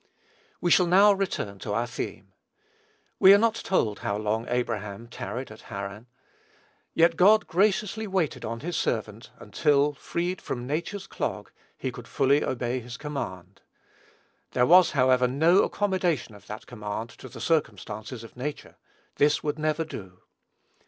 [0.59, 2.33] We shall now return to our theme.
[3.19, 6.07] We are not told how long Abraham tarried at Haran;
[6.95, 12.43] yet God graciously waited on his servant until, freed from nature's clog, he could fully
[12.43, 13.61] obey his command.
[14.53, 18.77] There was, however, no accommodation of that command to the circumstances of nature.
[19.17, 20.23] This would never do.